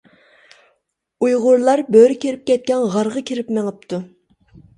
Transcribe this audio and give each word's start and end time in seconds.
ئۇيغۇرلار 1.25 1.83
بۆرە 1.97 2.15
كىرىپ 2.25 2.49
كەتكەن 2.49 2.87
غارغا 2.97 3.25
كىرىپ 3.29 3.53
مېڭىپتۇ. 3.61 4.03